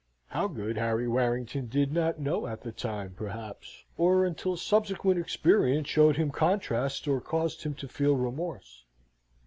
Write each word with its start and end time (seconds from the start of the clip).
How 0.29 0.47
good 0.47 0.77
Harry 0.79 1.07
Warrington 1.07 1.67
did 1.67 1.91
not 1.93 2.17
know 2.19 2.47
at 2.47 2.61
the 2.61 2.71
time, 2.71 3.13
perhaps, 3.15 3.83
or 3.99 4.25
until 4.25 4.57
subsequent 4.57 5.19
experience 5.19 5.87
showed 5.89 6.17
him 6.17 6.31
contrasts, 6.31 7.07
or 7.07 7.21
caused 7.21 7.61
him 7.61 7.75
to 7.75 7.87
feel 7.87 8.15
remorse. 8.15 8.83